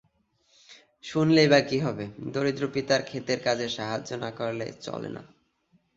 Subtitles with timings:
[1.03, 2.05] শুনলেই বা কী হবে?
[2.31, 5.23] দরিদ্র পিতার খেতের কাজে সাহায্য না করলে চলে না।